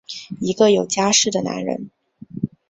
[0.39, 1.91] 一个有家室的男人！